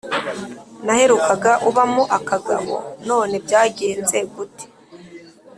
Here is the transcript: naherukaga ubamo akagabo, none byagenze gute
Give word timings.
naherukaga 0.85 1.51
ubamo 1.69 2.03
akagabo, 2.17 2.73
none 3.09 3.33
byagenze 3.45 4.17
gute 4.33 4.65